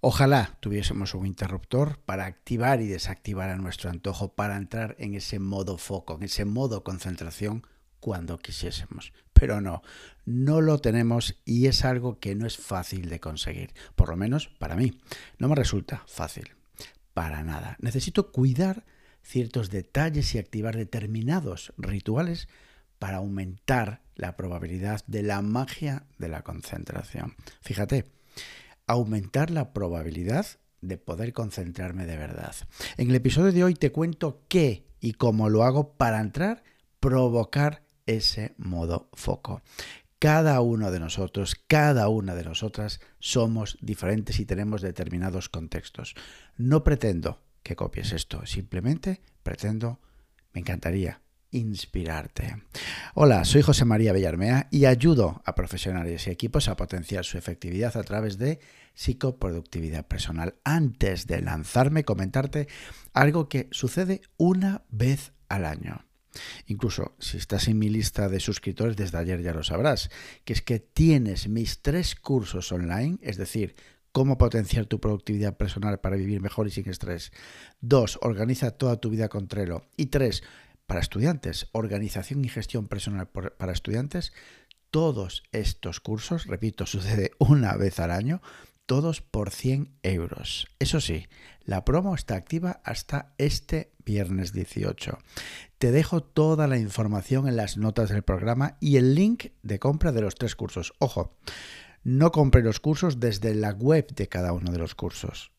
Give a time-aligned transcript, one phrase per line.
[0.00, 5.40] Ojalá tuviésemos un interruptor para activar y desactivar a nuestro antojo, para entrar en ese
[5.40, 7.66] modo foco, en ese modo concentración
[7.98, 9.12] cuando quisiésemos.
[9.32, 9.82] Pero no,
[10.24, 14.48] no lo tenemos y es algo que no es fácil de conseguir, por lo menos
[14.60, 15.00] para mí.
[15.38, 16.54] No me resulta fácil,
[17.12, 17.76] para nada.
[17.80, 18.84] Necesito cuidar
[19.22, 22.48] ciertos detalles y activar determinados rituales
[23.00, 27.34] para aumentar la probabilidad de la magia de la concentración.
[27.60, 28.17] Fíjate,
[28.88, 30.46] aumentar la probabilidad
[30.80, 32.54] de poder concentrarme de verdad.
[32.96, 36.64] En el episodio de hoy te cuento qué y cómo lo hago para entrar,
[37.00, 39.62] provocar ese modo foco.
[40.18, 46.14] Cada uno de nosotros, cada una de nosotras somos diferentes y tenemos determinados contextos.
[46.56, 50.00] No pretendo que copies esto, simplemente pretendo,
[50.52, 51.20] me encantaría
[51.50, 52.62] inspirarte.
[53.14, 57.96] Hola, soy José María Bellarmea y ayudo a profesionales y equipos a potenciar su efectividad
[57.96, 58.60] a través de
[58.94, 60.56] psicoproductividad personal.
[60.64, 62.68] Antes de lanzarme, comentarte
[63.12, 66.04] algo que sucede una vez al año.
[66.66, 70.10] Incluso si estás en mi lista de suscriptores desde ayer ya lo sabrás,
[70.44, 73.74] que es que tienes mis tres cursos online, es decir,
[74.12, 77.32] cómo potenciar tu productividad personal para vivir mejor y sin estrés.
[77.80, 79.82] Dos, organiza toda tu vida con Trello.
[79.96, 80.42] Y tres,
[80.88, 84.32] para estudiantes, organización y gestión personal para estudiantes,
[84.90, 88.40] todos estos cursos, repito, sucede una vez al año,
[88.86, 90.66] todos por 100 euros.
[90.78, 91.26] Eso sí,
[91.62, 95.18] la promo está activa hasta este viernes 18.
[95.76, 100.10] Te dejo toda la información en las notas del programa y el link de compra
[100.10, 100.94] de los tres cursos.
[100.98, 101.36] Ojo,
[102.02, 105.52] no compre los cursos desde la web de cada uno de los cursos.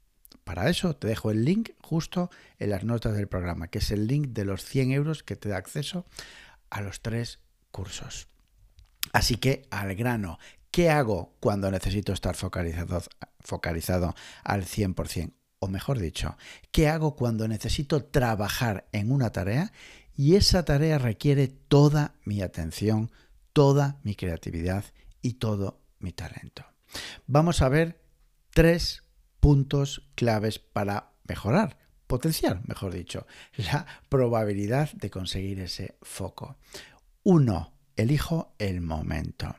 [0.50, 4.08] Para eso te dejo el link justo en las notas del programa, que es el
[4.08, 6.08] link de los 100 euros que te da acceso
[6.72, 7.38] a los tres
[7.70, 8.30] cursos.
[9.14, 10.40] Así que al grano,
[10.72, 13.04] ¿qué hago cuando necesito estar focalizado,
[13.42, 15.34] focalizado al 100%?
[15.60, 16.36] O mejor dicho,
[16.72, 19.72] ¿qué hago cuando necesito trabajar en una tarea
[20.16, 23.12] y esa tarea requiere toda mi atención,
[23.54, 24.84] toda mi creatividad
[25.22, 26.66] y todo mi talento?
[27.28, 28.02] Vamos a ver
[28.50, 29.04] tres
[29.50, 33.26] puntos claves para mejorar, potenciar, mejor dicho,
[33.58, 36.58] la probabilidad de conseguir ese foco.
[37.24, 39.56] Uno, elijo el momento.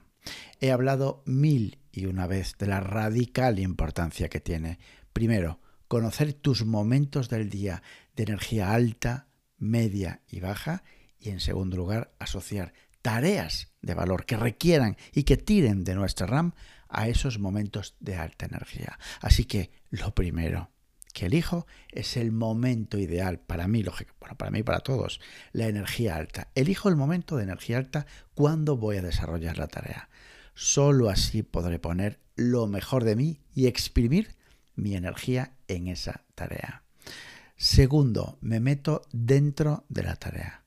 [0.61, 4.79] He hablado mil y una vez de la radical importancia que tiene.
[5.13, 5.59] Primero,
[5.89, 7.83] conocer tus momentos del día
[8.15, 9.27] de energía alta,
[9.59, 10.85] media y baja.
[11.19, 16.27] Y en segundo lugar, asociar tareas de valor que requieran y que tiren de nuestra
[16.27, 16.53] RAM
[16.89, 18.99] a esos momentos de alta energía.
[19.21, 20.71] Así que lo primero
[21.13, 25.21] que elijo es el momento ideal para mí, lógico, bueno, para mí y para todos,
[25.53, 26.49] la energía alta.
[26.55, 30.09] Elijo el momento de energía alta cuando voy a desarrollar la tarea.
[30.55, 34.37] Solo así podré poner lo mejor de mí y exprimir
[34.75, 36.85] mi energía en esa tarea.
[37.57, 40.60] Segundo, me meto dentro de la tarea.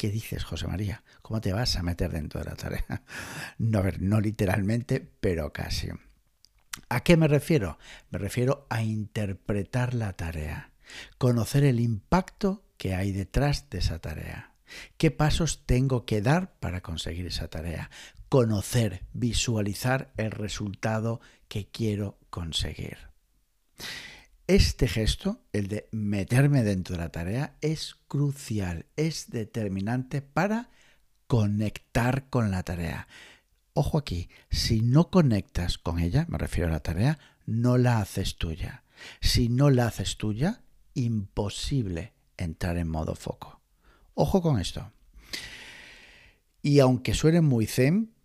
[0.00, 1.04] ¿Qué dices, José María?
[1.20, 3.02] ¿Cómo te vas a meter dentro de la tarea?
[3.58, 5.90] No, a ver, no literalmente, pero casi.
[6.88, 7.78] ¿A qué me refiero?
[8.08, 10.72] Me refiero a interpretar la tarea,
[11.18, 14.54] conocer el impacto que hay detrás de esa tarea.
[14.96, 17.90] ¿Qué pasos tengo que dar para conseguir esa tarea?
[18.30, 23.10] Conocer, visualizar el resultado que quiero conseguir.
[24.50, 30.70] Este gesto, el de meterme dentro de la tarea, es crucial, es determinante para
[31.28, 33.06] conectar con la tarea.
[33.74, 38.38] Ojo aquí, si no conectas con ella, me refiero a la tarea, no la haces
[38.38, 38.82] tuya.
[39.20, 40.62] Si no la haces tuya,
[40.94, 43.60] imposible entrar en modo foco.
[44.14, 44.90] Ojo con esto.
[46.60, 48.16] Y aunque suene muy zen,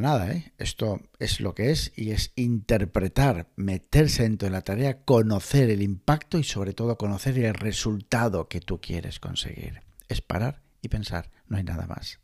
[0.00, 0.52] nada, ¿eh?
[0.58, 5.82] Esto es lo que es y es interpretar, meterse dentro de la tarea, conocer el
[5.82, 9.82] impacto y sobre todo conocer el resultado que tú quieres conseguir.
[10.08, 12.20] Es parar y pensar, no hay nada más.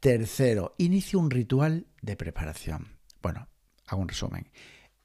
[0.00, 2.96] Tercero, inicio un ritual de preparación.
[3.22, 3.48] Bueno,
[3.86, 4.50] hago un resumen.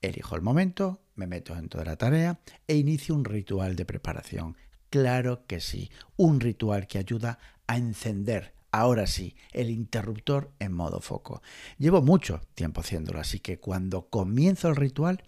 [0.01, 4.55] Elijo el momento, me meto dentro de la tarea e inicio un ritual de preparación.
[4.89, 10.99] Claro que sí, un ritual que ayuda a encender ahora sí, el interruptor en modo
[10.99, 11.41] foco.
[11.77, 15.23] Llevo mucho tiempo haciéndolo, así que cuando comienzo el ritual,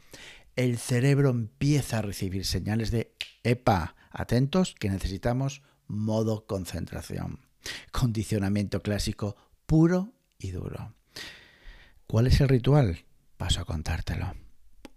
[0.57, 7.39] el cerebro empieza a recibir señales de, epa, atentos, que necesitamos modo concentración.
[7.91, 10.94] Condicionamiento clásico puro y duro.
[12.05, 13.05] ¿Cuál es el ritual?
[13.38, 14.33] Paso a contártelo.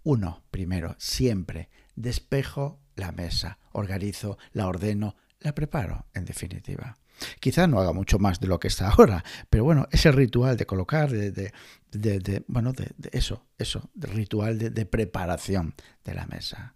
[0.02, 6.96] Uno, primero, siempre despejo la mesa, organizo, la ordeno, la preparo, en definitiva.
[7.40, 10.66] Quizá no haga mucho más de lo que está ahora, pero bueno, ese ritual de
[10.66, 15.74] colocar, de, de, bueno, de, eso, eso, de ritual de preparación
[16.04, 16.74] de la mesa.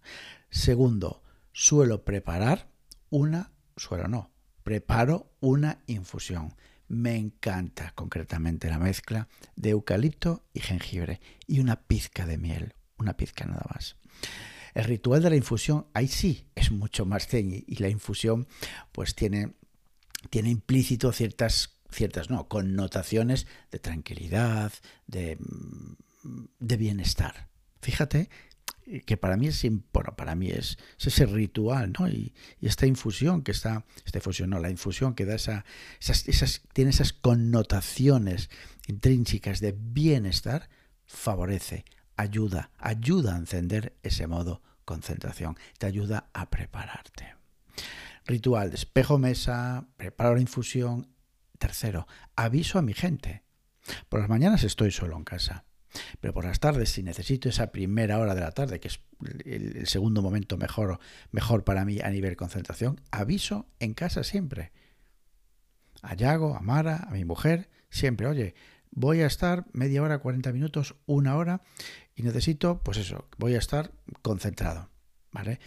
[0.49, 2.69] Segundo, suelo preparar
[3.09, 4.31] una, suelo no,
[4.63, 6.53] preparo una infusión.
[6.87, 13.15] Me encanta concretamente la mezcla de eucalipto y jengibre y una pizca de miel, una
[13.15, 13.95] pizca nada más.
[14.73, 18.47] El ritual de la infusión, ahí sí, es mucho más ceñi y la infusión
[18.91, 19.53] pues tiene,
[20.29, 24.71] tiene implícito ciertas, ciertas no, connotaciones de tranquilidad,
[25.07, 25.37] de,
[26.59, 27.47] de bienestar.
[27.81, 28.29] Fíjate
[29.05, 32.07] que para mí es bueno, para mí es, ese ritual, ¿no?
[32.07, 35.65] Y, esta infusión que está, esta infusión, no, la infusión que da esa,
[35.99, 38.49] esas, esas, tiene esas connotaciones
[38.87, 40.69] intrínsecas de bienestar,
[41.05, 41.85] favorece
[42.15, 47.35] ayuda, ayuda a encender ese modo concentración, te ayuda a prepararte.
[48.25, 51.07] Ritual de espejo mesa, preparo la infusión.
[51.59, 53.43] Tercero, aviso a mi gente.
[54.09, 55.65] Por las mañanas estoy solo en casa,
[56.19, 58.99] pero por las tardes, si necesito esa primera hora de la tarde, que es
[59.45, 60.99] el, segundo momento mejor,
[61.31, 64.71] mejor para mí a nivel concentración, aviso en casa siempre.
[66.01, 68.55] A Yago, a Mara, a mi mujer, siempre, oye,
[68.91, 71.61] voy a estar media hora, 40 minutos, una hora
[72.15, 73.91] y necesito, pues eso, voy a estar
[74.21, 74.89] concentrado,
[75.31, 75.59] ¿vale?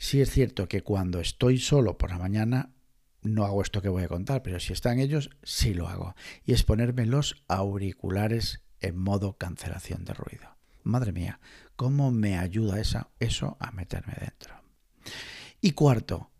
[0.00, 2.70] Sí es cierto que cuando estoy solo por la mañana
[3.20, 6.14] no hago esto que voy a contar, pero si están ellos, sí lo hago.
[6.42, 10.56] Y es ponerme los auriculares en modo cancelación de ruido.
[10.84, 11.38] Madre mía,
[11.76, 14.54] ¿cómo me ayuda esa, eso a meterme dentro?
[15.60, 16.30] Y cuarto,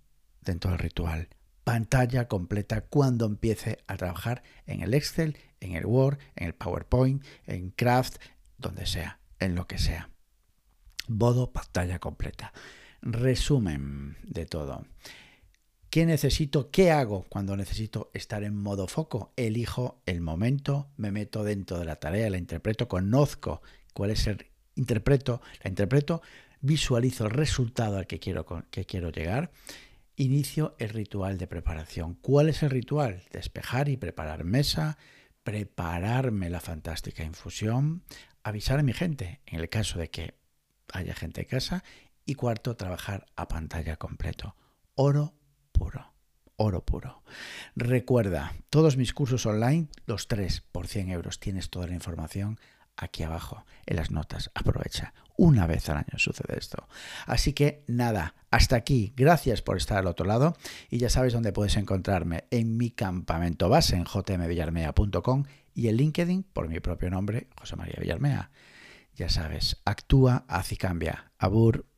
[0.41, 1.29] dentro del ritual,
[1.63, 7.23] pantalla completa cuando empiece a trabajar en el Excel, en el Word, en el PowerPoint,
[7.45, 8.23] en Craft,
[8.57, 10.09] donde sea, en lo que sea.
[11.09, 12.55] Modo pantalla completa.
[13.03, 14.87] Resumen de todo.
[15.91, 16.71] ¿Qué necesito?
[16.71, 19.33] ¿Qué hago cuando necesito estar en modo foco?
[19.37, 23.63] Elijo el momento, me meto dentro de la tarea, la interpreto, conozco
[23.93, 26.23] cuál es el interpreto, la interpreto,
[26.61, 29.51] visualizo el resultado al que quiero, que quiero llegar
[30.21, 32.15] inicio el ritual de preparación.
[32.15, 33.23] ¿Cuál es el ritual?
[33.33, 34.99] Despejar y preparar mesa,
[35.43, 38.03] prepararme la fantástica infusión,
[38.43, 40.35] avisar a mi gente en el caso de que
[40.93, 41.85] haya gente en casa
[42.31, 44.55] y cuarto, trabajar a pantalla completo.
[44.95, 45.35] Oro
[45.73, 46.13] puro.
[46.55, 47.25] Oro puro.
[47.75, 52.61] Recuerda, todos mis cursos online, los tres por 100 euros, tienes toda la información
[52.97, 54.51] aquí abajo en las notas.
[54.55, 55.13] Aprovecha.
[55.37, 56.87] Una vez al año sucede esto.
[57.27, 59.13] Así que nada, hasta aquí.
[59.17, 60.55] Gracias por estar al otro lado
[60.89, 65.45] y ya sabes dónde puedes encontrarme en mi campamento base en jmvillarmea.com
[65.75, 68.51] y en LinkedIn por mi propio nombre, José María Villarmea.
[69.17, 71.33] Ya sabes, actúa, haz y cambia.
[71.39, 71.90] Abur.